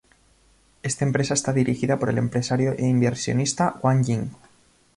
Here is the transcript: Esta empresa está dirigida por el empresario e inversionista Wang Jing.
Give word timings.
Esta 0.81 1.05
empresa 1.05 1.35
está 1.35 1.53
dirigida 1.53 1.99
por 1.99 2.09
el 2.09 2.17
empresario 2.17 2.71
e 2.71 2.87
inversionista 2.87 3.77
Wang 3.83 4.03
Jing. 4.03 4.29